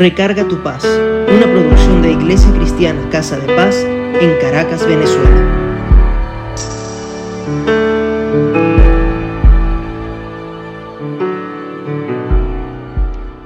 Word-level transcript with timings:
Recarga 0.00 0.48
tu 0.48 0.62
paz, 0.62 0.82
una 0.82 1.44
producción 1.44 2.00
de 2.00 2.12
Iglesia 2.12 2.50
Cristiana 2.54 3.06
Casa 3.10 3.36
de 3.36 3.54
Paz 3.54 3.76
en 3.76 4.38
Caracas, 4.40 4.86
Venezuela. 4.86 5.60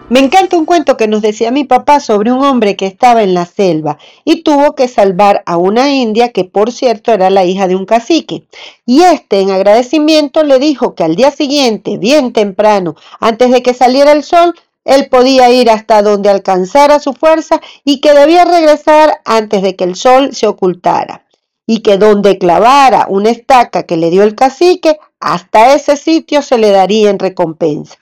Me 0.08 0.20
encanta 0.20 0.56
un 0.56 0.64
cuento 0.64 0.96
que 0.96 1.08
nos 1.08 1.22
decía 1.22 1.50
mi 1.50 1.64
papá 1.64 1.98
sobre 1.98 2.30
un 2.30 2.44
hombre 2.44 2.76
que 2.76 2.86
estaba 2.86 3.24
en 3.24 3.34
la 3.34 3.46
selva 3.46 3.98
y 4.24 4.44
tuvo 4.44 4.76
que 4.76 4.86
salvar 4.86 5.42
a 5.46 5.56
una 5.56 5.92
india 5.92 6.28
que 6.28 6.44
por 6.44 6.70
cierto 6.70 7.10
era 7.10 7.30
la 7.30 7.44
hija 7.44 7.66
de 7.66 7.74
un 7.74 7.84
cacique. 7.84 8.44
Y 8.86 9.02
este 9.02 9.40
en 9.40 9.50
agradecimiento 9.50 10.44
le 10.44 10.60
dijo 10.60 10.94
que 10.94 11.02
al 11.02 11.16
día 11.16 11.32
siguiente, 11.32 11.98
bien 11.98 12.32
temprano, 12.32 12.94
antes 13.18 13.50
de 13.50 13.60
que 13.60 13.74
saliera 13.74 14.12
el 14.12 14.22
sol, 14.22 14.54
él 14.84 15.08
podía 15.08 15.50
ir 15.50 15.70
hasta 15.70 16.02
donde 16.02 16.30
alcanzara 16.30 17.00
su 17.00 17.14
fuerza 17.14 17.60
y 17.84 18.00
que 18.00 18.12
debía 18.12 18.44
regresar 18.44 19.20
antes 19.24 19.62
de 19.62 19.76
que 19.76 19.84
el 19.84 19.96
sol 19.96 20.34
se 20.34 20.46
ocultara. 20.46 21.24
Y 21.66 21.80
que 21.80 21.96
donde 21.96 22.36
clavara 22.36 23.06
una 23.08 23.30
estaca 23.30 23.84
que 23.84 23.96
le 23.96 24.10
dio 24.10 24.22
el 24.22 24.34
cacique, 24.34 24.98
hasta 25.18 25.74
ese 25.74 25.96
sitio 25.96 26.42
se 26.42 26.58
le 26.58 26.70
daría 26.70 27.08
en 27.08 27.18
recompensa. 27.18 27.96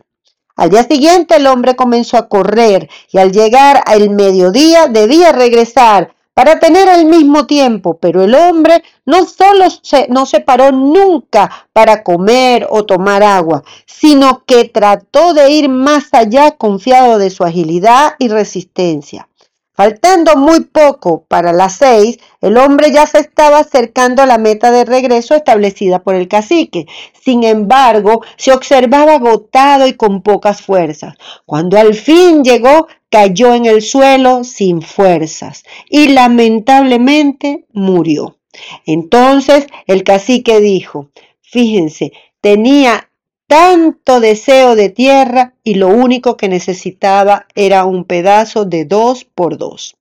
Al 0.56 0.70
día 0.70 0.82
siguiente 0.82 1.36
el 1.36 1.46
hombre 1.46 1.76
comenzó 1.76 2.16
a 2.16 2.28
correr 2.28 2.90
y 3.12 3.18
al 3.18 3.32
llegar 3.32 3.82
al 3.86 4.10
mediodía 4.10 4.88
debía 4.88 5.32
regresar 5.32 6.14
para 6.34 6.58
tener 6.58 6.88
el 6.88 7.04
mismo 7.04 7.46
tiempo, 7.46 7.98
pero 7.98 8.22
el 8.22 8.34
hombre 8.34 8.82
no 9.04 9.26
solo 9.26 9.66
se, 9.82 10.08
no 10.08 10.26
se 10.26 10.40
paró 10.40 10.72
nunca 10.72 11.68
para 11.72 12.02
comer 12.02 12.66
o 12.70 12.84
tomar 12.84 13.22
agua, 13.22 13.62
sino 13.86 14.44
que 14.44 14.64
trató 14.64 15.34
de 15.34 15.50
ir 15.50 15.68
más 15.68 16.08
allá 16.12 16.52
confiado 16.52 17.18
de 17.18 17.30
su 17.30 17.44
agilidad 17.44 18.14
y 18.18 18.28
resistencia. 18.28 19.28
Faltando 19.74 20.36
muy 20.36 20.60
poco 20.60 21.24
para 21.28 21.52
las 21.52 21.76
seis, 21.76 22.18
el 22.42 22.58
hombre 22.58 22.92
ya 22.92 23.06
se 23.06 23.18
estaba 23.20 23.60
acercando 23.60 24.22
a 24.22 24.26
la 24.26 24.36
meta 24.36 24.70
de 24.70 24.84
regreso 24.84 25.34
establecida 25.34 26.02
por 26.02 26.14
el 26.14 26.28
cacique. 26.28 26.86
Sin 27.18 27.42
embargo, 27.42 28.22
se 28.36 28.52
observaba 28.52 29.14
agotado 29.14 29.86
y 29.86 29.94
con 29.94 30.22
pocas 30.22 30.60
fuerzas. 30.60 31.14
Cuando 31.46 31.78
al 31.78 31.94
fin 31.94 32.44
llegó, 32.44 32.86
cayó 33.08 33.54
en 33.54 33.64
el 33.64 33.80
suelo 33.80 34.44
sin 34.44 34.82
fuerzas 34.82 35.64
y 35.88 36.08
lamentablemente 36.08 37.64
murió. 37.72 38.36
Entonces 38.84 39.66
el 39.86 40.04
cacique 40.04 40.60
dijo, 40.60 41.08
fíjense, 41.40 42.12
tenía 42.42 43.08
tanto 43.52 44.20
deseo 44.20 44.76
de 44.76 44.88
tierra 44.88 45.52
y 45.62 45.74
lo 45.74 45.88
único 45.88 46.38
que 46.38 46.48
necesitaba 46.48 47.44
era 47.54 47.84
un 47.84 48.04
pedazo 48.04 48.64
de 48.64 48.86
dos 48.86 49.26
por 49.26 49.58
dos. 49.58 49.94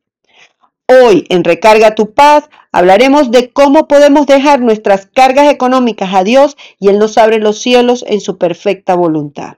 Hoy 0.87 1.25
en 1.27 1.43
Recarga 1.43 1.93
tu 1.93 2.13
Paz 2.13 2.49
hablaremos 2.71 3.29
de 3.29 3.49
cómo 3.49 3.89
podemos 3.89 4.25
dejar 4.25 4.61
nuestras 4.61 5.05
cargas 5.05 5.51
económicas 5.51 6.13
a 6.13 6.23
Dios 6.23 6.55
y 6.79 6.87
Él 6.87 6.97
nos 6.97 7.17
abre 7.17 7.39
los 7.39 7.59
cielos 7.59 8.05
en 8.07 8.21
su 8.21 8.37
perfecta 8.37 8.95
voluntad. 8.95 9.55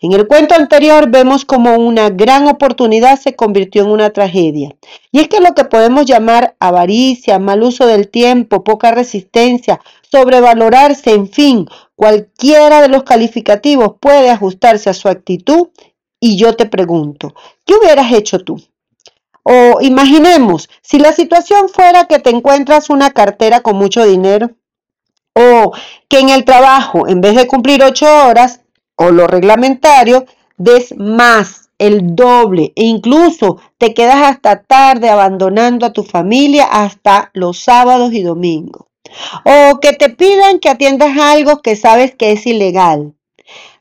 En 0.00 0.12
el 0.12 0.28
cuento 0.28 0.54
anterior 0.54 1.10
vemos 1.10 1.44
cómo 1.44 1.74
una 1.76 2.10
gran 2.10 2.46
oportunidad 2.46 3.18
se 3.18 3.34
convirtió 3.34 3.82
en 3.82 3.90
una 3.90 4.10
tragedia. 4.10 4.76
Y 5.10 5.18
es 5.18 5.26
que 5.26 5.40
lo 5.40 5.54
que 5.54 5.64
podemos 5.64 6.06
llamar 6.06 6.54
avaricia, 6.60 7.40
mal 7.40 7.64
uso 7.64 7.86
del 7.88 8.08
tiempo, 8.08 8.62
poca 8.62 8.92
resistencia, 8.92 9.80
sobrevalorarse, 10.08 11.10
en 11.10 11.28
fin, 11.28 11.66
cualquiera 11.96 12.80
de 12.80 12.88
los 12.88 13.04
calificativos 13.04 13.94
puede 14.00 14.30
ajustarse 14.30 14.90
a 14.90 14.94
su 14.94 15.08
actitud. 15.08 15.68
Y 16.20 16.36
yo 16.36 16.56
te 16.56 16.66
pregunto, 16.66 17.34
¿qué 17.66 17.74
hubieras 17.74 18.12
hecho 18.12 18.38
tú? 18.38 18.56
O 19.42 19.82
imaginemos, 19.82 20.70
si 20.80 20.98
la 20.98 21.12
situación 21.12 21.68
fuera 21.68 22.06
que 22.06 22.18
te 22.18 22.30
encuentras 22.30 22.88
una 22.88 23.10
cartera 23.10 23.60
con 23.60 23.76
mucho 23.76 24.04
dinero, 24.06 24.52
o 25.34 25.72
que 26.08 26.20
en 26.20 26.30
el 26.30 26.44
trabajo, 26.44 27.06
en 27.08 27.20
vez 27.20 27.34
de 27.34 27.46
cumplir 27.46 27.82
ocho 27.82 28.06
horas, 28.06 28.62
o 28.96 29.10
lo 29.10 29.26
reglamentario, 29.26 30.24
des 30.56 30.96
más, 30.96 31.68
el 31.78 32.14
doble, 32.14 32.72
e 32.76 32.84
incluso 32.84 33.60
te 33.76 33.92
quedas 33.92 34.22
hasta 34.22 34.62
tarde 34.62 35.10
abandonando 35.10 35.84
a 35.84 35.92
tu 35.92 36.04
familia 36.04 36.64
hasta 36.64 37.30
los 37.34 37.58
sábados 37.58 38.14
y 38.14 38.22
domingos. 38.22 38.86
O 39.44 39.80
que 39.80 39.92
te 39.92 40.08
pidan 40.10 40.58
que 40.58 40.68
atiendas 40.68 41.18
algo 41.18 41.60
que 41.62 41.76
sabes 41.76 42.14
que 42.14 42.32
es 42.32 42.46
ilegal. 42.46 43.14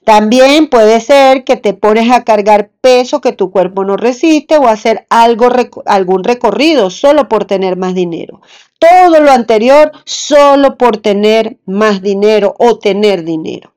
También 0.05 0.67
puede 0.67 0.99
ser 0.99 1.45
que 1.45 1.55
te 1.55 1.73
pones 1.73 2.11
a 2.11 2.25
cargar 2.25 2.71
peso 2.81 3.21
que 3.21 3.31
tu 3.31 3.51
cuerpo 3.51 3.85
no 3.85 3.95
resiste 3.95 4.57
o 4.57 4.67
hacer 4.67 5.05
algo, 5.09 5.47
algún 5.85 6.25
recorrido 6.25 6.89
solo 6.89 7.29
por 7.29 7.45
tener 7.45 7.77
más 7.77 7.95
dinero. 7.95 8.41
Todo 8.79 9.21
lo 9.21 9.31
anterior 9.31 9.93
solo 10.03 10.77
por 10.77 10.97
tener 10.97 11.57
más 11.65 12.01
dinero 12.01 12.53
o 12.59 12.79
tener 12.79 13.23
dinero. 13.23 13.73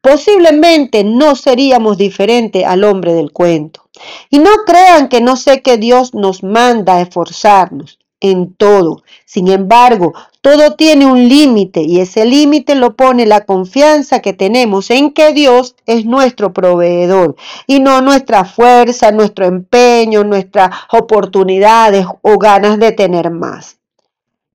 Posiblemente 0.00 1.02
no 1.02 1.34
seríamos 1.34 1.98
diferentes 1.98 2.64
al 2.64 2.84
hombre 2.84 3.12
del 3.12 3.32
cuento. 3.32 3.88
Y 4.30 4.38
no 4.38 4.50
crean 4.64 5.08
que 5.08 5.20
no 5.20 5.34
sé 5.36 5.62
que 5.62 5.78
Dios 5.78 6.14
nos 6.14 6.44
manda 6.44 6.94
a 6.94 7.00
esforzarnos 7.00 7.98
en 8.20 8.54
todo. 8.54 9.02
Sin 9.24 9.48
embargo, 9.48 10.14
todo 10.40 10.74
tiene 10.74 11.06
un 11.06 11.28
límite 11.28 11.82
y 11.82 12.00
ese 12.00 12.24
límite 12.24 12.74
lo 12.74 12.94
pone 12.96 13.26
la 13.26 13.44
confianza 13.44 14.20
que 14.20 14.32
tenemos 14.32 14.90
en 14.90 15.12
que 15.12 15.32
Dios 15.32 15.74
es 15.86 16.04
nuestro 16.04 16.52
proveedor 16.52 17.36
y 17.66 17.80
no 17.80 18.00
nuestra 18.00 18.44
fuerza, 18.44 19.10
nuestro 19.10 19.46
empeño, 19.46 20.24
nuestras 20.24 20.70
oportunidades 20.90 22.06
o 22.22 22.38
ganas 22.38 22.78
de 22.78 22.92
tener 22.92 23.30
más. 23.30 23.78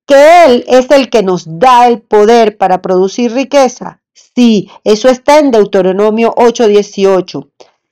Que 0.06 0.44
Él 0.46 0.64
es 0.66 0.90
el 0.90 1.10
que 1.10 1.22
nos 1.22 1.44
da 1.58 1.86
el 1.86 2.00
poder 2.00 2.56
para 2.56 2.82
producir 2.82 3.32
riqueza. 3.32 4.00
Sí, 4.34 4.70
eso 4.84 5.08
está 5.08 5.38
en 5.38 5.50
Deuteronomio 5.50 6.34
8:18. 6.36 7.48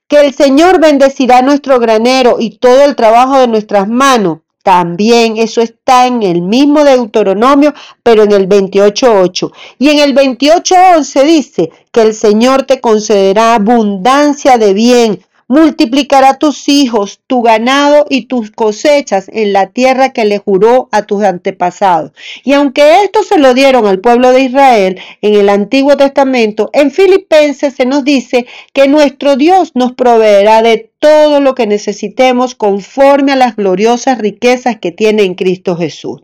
Que 0.08 0.20
el 0.20 0.34
Señor 0.34 0.80
bendecirá 0.80 1.40
nuestro 1.40 1.78
granero 1.78 2.36
y 2.40 2.58
todo 2.58 2.82
el 2.82 2.96
trabajo 2.96 3.38
de 3.38 3.46
nuestras 3.46 3.88
manos 3.88 4.38
también 4.62 5.38
eso 5.38 5.60
está 5.62 6.06
en 6.06 6.22
el 6.22 6.42
mismo 6.42 6.84
Deuteronomio, 6.84 7.72
pero 8.02 8.24
en 8.24 8.32
el 8.32 8.48
28.8. 8.48 9.52
Y 9.78 9.88
en 9.88 9.98
el 10.00 10.14
28.11 10.14 11.24
dice 11.24 11.70
que 11.90 12.02
el 12.02 12.14
Señor 12.14 12.64
te 12.64 12.80
concederá 12.80 13.54
abundancia 13.54 14.58
de 14.58 14.74
bien, 14.74 15.24
multiplicará 15.50 16.38
tus 16.38 16.68
hijos, 16.68 17.18
tu 17.26 17.42
ganado 17.42 18.06
y 18.08 18.26
tus 18.26 18.52
cosechas 18.52 19.28
en 19.32 19.52
la 19.52 19.66
tierra 19.66 20.12
que 20.12 20.24
le 20.24 20.38
juró 20.38 20.88
a 20.92 21.02
tus 21.02 21.24
antepasados. 21.24 22.12
Y 22.44 22.52
aunque 22.52 23.02
esto 23.02 23.24
se 23.24 23.36
lo 23.36 23.52
dieron 23.52 23.84
al 23.84 23.98
pueblo 23.98 24.30
de 24.30 24.42
Israel 24.42 25.00
en 25.20 25.34
el 25.34 25.48
Antiguo 25.48 25.96
Testamento, 25.96 26.70
en 26.72 26.92
Filipenses 26.92 27.74
se 27.74 27.84
nos 27.84 28.04
dice 28.04 28.46
que 28.72 28.86
nuestro 28.86 29.34
Dios 29.34 29.72
nos 29.74 29.92
proveerá 29.92 30.62
de 30.62 30.92
todo 31.00 31.40
lo 31.40 31.56
que 31.56 31.66
necesitemos 31.66 32.54
conforme 32.54 33.32
a 33.32 33.36
las 33.36 33.56
gloriosas 33.56 34.18
riquezas 34.18 34.78
que 34.78 34.92
tiene 34.92 35.24
en 35.24 35.34
Cristo 35.34 35.76
Jesús. 35.76 36.20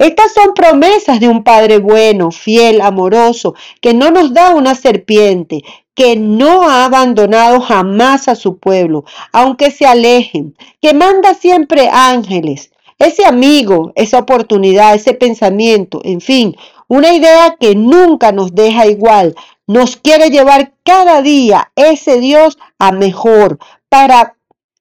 Estas 0.00 0.32
son 0.32 0.54
promesas 0.54 1.20
de 1.20 1.28
un 1.28 1.44
Padre 1.44 1.78
bueno, 1.78 2.30
fiel, 2.30 2.80
amoroso, 2.80 3.54
que 3.82 3.92
no 3.92 4.10
nos 4.10 4.32
da 4.32 4.54
una 4.54 4.74
serpiente, 4.74 5.62
que 6.00 6.16
no 6.16 6.66
ha 6.66 6.86
abandonado 6.86 7.60
jamás 7.60 8.26
a 8.28 8.34
su 8.34 8.56
pueblo, 8.56 9.04
aunque 9.32 9.70
se 9.70 9.84
alejen, 9.84 10.56
que 10.80 10.94
manda 10.94 11.34
siempre 11.34 11.90
ángeles, 11.92 12.70
ese 12.98 13.26
amigo, 13.26 13.92
esa 13.96 14.18
oportunidad, 14.18 14.94
ese 14.94 15.12
pensamiento, 15.12 16.00
en 16.02 16.22
fin, 16.22 16.56
una 16.88 17.12
idea 17.12 17.54
que 17.60 17.74
nunca 17.74 18.32
nos 18.32 18.54
deja 18.54 18.86
igual, 18.86 19.34
nos 19.66 19.98
quiere 19.98 20.30
llevar 20.30 20.72
cada 20.84 21.20
día 21.20 21.70
ese 21.76 22.18
Dios 22.18 22.56
a 22.78 22.92
mejor 22.92 23.58
para 23.90 24.36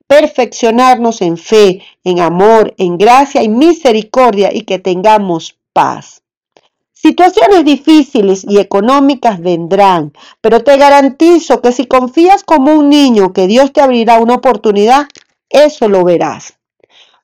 perfeccionarnos 0.08 1.22
en 1.22 1.36
fe, 1.36 1.82
en 2.06 2.22
amor, 2.22 2.76
en 2.78 2.98
gracia 2.98 3.44
y 3.44 3.50
misericordia 3.50 4.52
y 4.54 4.62
que 4.62 4.80
tengamos 4.80 5.58
paz. 5.74 6.24
Situaciones 7.02 7.64
difíciles 7.64 8.46
y 8.46 8.60
económicas 8.60 9.40
vendrán, 9.40 10.12
pero 10.42 10.66
te 10.66 10.76
garantizo 10.76 11.62
que 11.62 11.72
si 11.72 11.86
confías 11.86 12.44
como 12.44 12.74
un 12.74 12.90
niño 12.90 13.32
que 13.32 13.48
Dios 13.48 13.72
te 13.72 13.80
abrirá 13.80 14.20
una 14.20 14.34
oportunidad, 14.34 15.08
eso 15.50 15.88
lo 15.88 16.04
verás. 16.04 16.60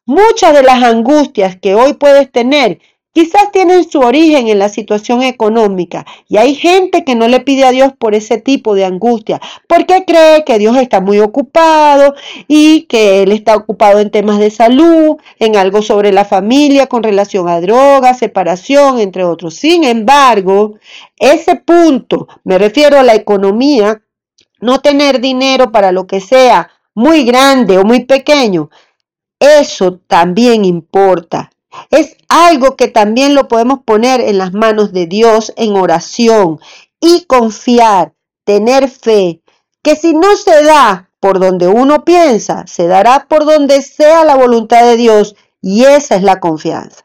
Muchas 0.05 0.53
de 0.53 0.63
las 0.63 0.81
angustias 0.81 1.57
que 1.59 1.75
hoy 1.75 1.91
puedes 1.91 2.31
tener 2.31 2.79
Quizás 3.15 3.49
tienen 3.53 3.89
su 3.89 4.01
origen 4.01 4.49
en 4.49 4.59
la 4.59 4.67
situación 4.67 5.23
económica 5.23 6.05
y 6.27 6.35
hay 6.35 6.53
gente 6.53 7.05
que 7.05 7.15
no 7.15 7.29
le 7.29 7.39
pide 7.39 7.63
a 7.63 7.71
Dios 7.71 7.93
por 7.97 8.13
ese 8.13 8.41
tipo 8.41 8.75
de 8.75 8.83
angustia, 8.83 9.39
porque 9.69 10.03
cree 10.05 10.43
que 10.43 10.59
Dios 10.59 10.75
está 10.75 10.99
muy 10.99 11.21
ocupado 11.21 12.13
y 12.49 12.81
que 12.89 13.23
Él 13.23 13.31
está 13.31 13.55
ocupado 13.55 14.01
en 14.01 14.11
temas 14.11 14.37
de 14.39 14.51
salud, 14.51 15.15
en 15.39 15.55
algo 15.55 15.81
sobre 15.81 16.11
la 16.11 16.25
familia 16.25 16.87
con 16.87 17.03
relación 17.03 17.47
a 17.47 17.61
drogas, 17.61 18.19
separación, 18.19 18.99
entre 18.99 19.23
otros. 19.23 19.55
Sin 19.55 19.85
embargo, 19.85 20.73
ese 21.17 21.55
punto, 21.55 22.27
me 22.43 22.57
refiero 22.57 22.99
a 22.99 23.03
la 23.03 23.15
economía, 23.15 24.01
no 24.59 24.81
tener 24.81 25.21
dinero 25.21 25.71
para 25.71 25.93
lo 25.93 26.05
que 26.05 26.19
sea, 26.19 26.69
muy 26.93 27.23
grande 27.23 27.77
o 27.77 27.85
muy 27.85 28.03
pequeño, 28.03 28.69
eso 29.39 30.01
también 30.05 30.65
importa. 30.65 31.49
Es 31.89 32.17
algo 32.29 32.75
que 32.75 32.87
también 32.87 33.35
lo 33.35 33.47
podemos 33.47 33.79
poner 33.85 34.21
en 34.21 34.37
las 34.37 34.53
manos 34.53 34.93
de 34.93 35.05
Dios 35.05 35.53
en 35.55 35.75
oración 35.75 36.59
y 36.99 37.25
confiar, 37.25 38.13
tener 38.43 38.89
fe, 38.89 39.41
que 39.81 39.95
si 39.95 40.13
no 40.13 40.35
se 40.35 40.63
da 40.63 41.09
por 41.19 41.39
donde 41.39 41.67
uno 41.67 42.03
piensa, 42.05 42.65
se 42.67 42.87
dará 42.87 43.27
por 43.27 43.45
donde 43.45 43.81
sea 43.81 44.23
la 44.25 44.35
voluntad 44.35 44.83
de 44.83 44.97
Dios 44.97 45.35
y 45.61 45.85
esa 45.85 46.15
es 46.15 46.23
la 46.23 46.39
confianza. 46.39 47.03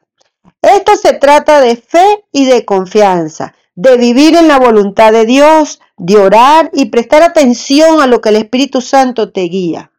Esto 0.62 0.96
se 0.96 1.14
trata 1.14 1.60
de 1.60 1.76
fe 1.76 2.24
y 2.32 2.44
de 2.44 2.66
confianza, 2.66 3.54
de 3.74 3.96
vivir 3.96 4.36
en 4.36 4.48
la 4.48 4.58
voluntad 4.58 5.12
de 5.12 5.24
Dios, 5.24 5.80
de 5.96 6.18
orar 6.18 6.70
y 6.74 6.86
prestar 6.86 7.22
atención 7.22 8.00
a 8.02 8.06
lo 8.06 8.20
que 8.20 8.28
el 8.28 8.36
Espíritu 8.36 8.82
Santo 8.82 9.32
te 9.32 9.42
guía. 9.42 9.90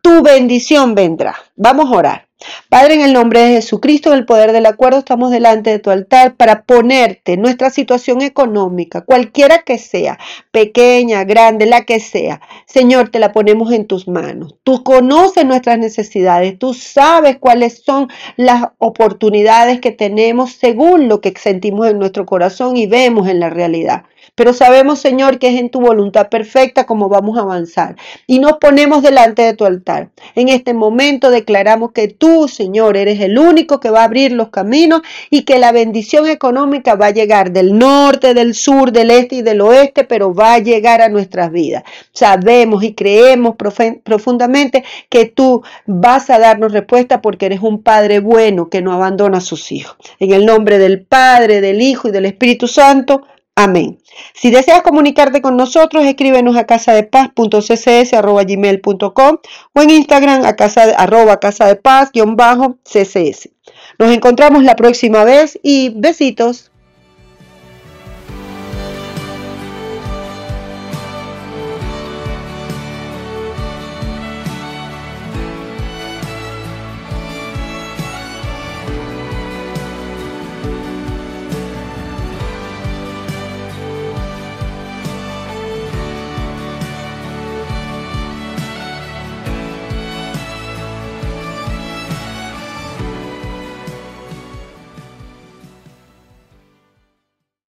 Tu 0.00 0.22
bendición 0.22 0.96
vendrá. 0.96 1.36
Vamos 1.54 1.86
a 1.86 1.96
orar. 1.96 2.28
Padre, 2.68 2.94
en 2.94 3.00
el 3.02 3.12
nombre 3.12 3.40
de 3.40 3.54
Jesucristo, 3.54 4.12
en 4.12 4.18
el 4.18 4.26
poder 4.26 4.52
del 4.52 4.66
acuerdo, 4.66 4.98
estamos 4.98 5.30
delante 5.30 5.70
de 5.70 5.78
tu 5.78 5.90
altar 5.90 6.34
para 6.36 6.62
ponerte 6.62 7.36
nuestra 7.36 7.70
situación 7.70 8.22
económica, 8.22 9.02
cualquiera 9.02 9.58
que 9.58 9.78
sea, 9.78 10.18
pequeña, 10.50 11.24
grande, 11.24 11.66
la 11.66 11.84
que 11.84 12.00
sea. 12.00 12.40
Señor, 12.66 13.10
te 13.10 13.18
la 13.18 13.32
ponemos 13.32 13.72
en 13.72 13.86
tus 13.86 14.08
manos. 14.08 14.54
Tú 14.62 14.82
conoces 14.82 15.44
nuestras 15.44 15.78
necesidades, 15.78 16.58
tú 16.58 16.74
sabes 16.74 17.38
cuáles 17.38 17.82
son 17.84 18.08
las 18.36 18.64
oportunidades 18.78 19.80
que 19.80 19.90
tenemos 19.90 20.52
según 20.52 21.08
lo 21.08 21.20
que 21.20 21.32
sentimos 21.36 21.88
en 21.88 21.98
nuestro 21.98 22.26
corazón 22.26 22.76
y 22.76 22.86
vemos 22.86 23.28
en 23.28 23.40
la 23.40 23.50
realidad. 23.50 24.04
Pero 24.34 24.52
sabemos, 24.52 24.98
Señor, 24.98 25.38
que 25.38 25.48
es 25.48 25.60
en 25.60 25.70
tu 25.70 25.80
voluntad 25.80 26.28
perfecta 26.28 26.86
como 26.86 27.08
vamos 27.08 27.36
a 27.38 27.42
avanzar. 27.42 27.96
Y 28.26 28.38
nos 28.38 28.54
ponemos 28.58 29.02
delante 29.02 29.42
de 29.42 29.54
tu 29.54 29.64
altar. 29.64 30.10
En 30.34 30.48
este 30.48 30.74
momento 30.74 31.30
declaramos 31.30 31.92
que 31.92 32.08
tú, 32.08 32.48
Señor, 32.48 32.96
eres 32.96 33.20
el 33.20 33.38
único 33.38 33.80
que 33.80 33.90
va 33.90 34.00
a 34.00 34.04
abrir 34.04 34.32
los 34.32 34.48
caminos 34.48 35.02
y 35.30 35.42
que 35.42 35.58
la 35.58 35.72
bendición 35.72 36.26
económica 36.28 36.94
va 36.94 37.06
a 37.06 37.10
llegar 37.10 37.52
del 37.52 37.78
norte, 37.78 38.34
del 38.34 38.54
sur, 38.54 38.92
del 38.92 39.10
este 39.10 39.36
y 39.36 39.42
del 39.42 39.60
oeste, 39.60 40.04
pero 40.04 40.34
va 40.34 40.54
a 40.54 40.58
llegar 40.58 41.02
a 41.02 41.08
nuestras 41.08 41.50
vidas. 41.50 41.82
Sabemos 42.12 42.84
y 42.84 42.94
creemos 42.94 43.56
profundamente 43.56 44.84
que 45.08 45.26
tú 45.26 45.62
vas 45.86 46.30
a 46.30 46.38
darnos 46.38 46.72
respuesta 46.72 47.20
porque 47.20 47.46
eres 47.46 47.60
un 47.60 47.82
Padre 47.82 48.20
bueno 48.20 48.68
que 48.68 48.82
no 48.82 48.92
abandona 48.92 49.38
a 49.38 49.42
sus 49.42 49.72
hijos. 49.72 49.96
En 50.18 50.32
el 50.32 50.46
nombre 50.46 50.78
del 50.78 51.02
Padre, 51.02 51.60
del 51.60 51.82
Hijo 51.82 52.08
y 52.08 52.12
del 52.12 52.26
Espíritu 52.26 52.68
Santo. 52.68 53.22
Amén. 53.54 53.98
Si 54.32 54.50
deseas 54.50 54.80
comunicarte 54.80 55.42
con 55.42 55.58
nosotros, 55.58 56.04
escríbenos 56.04 56.56
a 56.56 56.64
casadepaz.ccs.gmail.com 56.64 59.36
o 59.74 59.82
en 59.82 59.90
Instagram 59.90 60.46
a 60.46 60.56
casa, 60.56 60.84
arroba 60.96 61.38
casadepaz-ccs. 61.38 63.50
Nos 63.98 64.10
encontramos 64.10 64.64
la 64.64 64.74
próxima 64.74 65.24
vez 65.24 65.58
y 65.62 65.90
besitos. 65.90 66.71